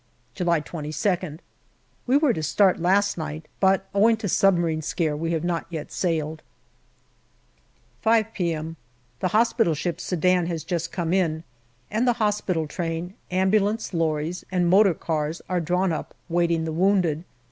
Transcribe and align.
JULY 0.33 0.61
169 0.61 0.93
July 1.27 1.37
22nd. 1.37 1.39
We 2.07 2.17
were 2.17 2.33
to 2.33 2.41
start 2.41 2.79
last 2.79 3.19
night, 3.19 3.47
but 3.59 3.85
owing 3.93 4.17
to 4.17 4.27
submarine 4.27 4.81
scare 4.81 5.15
we 5.15 5.31
have 5.33 5.43
not 5.43 5.67
yet 5.69 5.91
sailed. 5.91 6.41
5 8.01 8.33
p.m. 8.33 8.77
The 9.19 9.27
hospital 9.27 9.75
ship 9.75 10.01
Sudan 10.01 10.47
has 10.47 10.63
just 10.63 10.91
come 10.91 11.13
in, 11.13 11.43
and 11.91 12.07
the 12.07 12.13
hospital 12.13 12.65
train, 12.65 13.13
ambulance 13.29 13.93
lorries, 13.93 14.43
and 14.51 14.67
motor 14.67 14.95
cars 14.95 15.39
are 15.47 15.61
drawn 15.61 15.93
up 15.93 16.15
waiting 16.27 16.65
the 16.65 16.71
wounded. 16.73 17.23